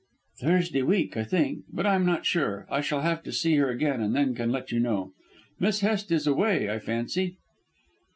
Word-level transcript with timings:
"Thursday 0.39 0.81
week, 0.81 1.15
I 1.15 1.23
think. 1.23 1.59
But 1.71 1.85
I 1.85 1.93
am 1.93 2.07
not 2.07 2.25
sure. 2.25 2.65
I 2.71 2.81
shall 2.81 3.01
have 3.01 3.21
to 3.21 3.31
see 3.31 3.55
her 3.57 3.69
again 3.69 4.01
and 4.01 4.15
then 4.15 4.33
can 4.33 4.49
let 4.51 4.71
you 4.71 4.79
know. 4.79 5.13
Miss 5.59 5.81
Hest 5.81 6.11
is 6.11 6.25
away, 6.25 6.71
I 6.71 6.79
fancy." 6.79 7.37